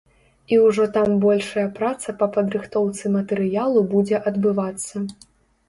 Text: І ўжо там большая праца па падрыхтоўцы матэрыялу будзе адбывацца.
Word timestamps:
І 0.55 0.57
ўжо 0.67 0.85
там 0.95 1.11
большая 1.25 1.65
праца 1.77 2.17
па 2.23 2.29
падрыхтоўцы 2.39 3.13
матэрыялу 3.19 3.87
будзе 3.95 4.25
адбывацца. 4.35 5.07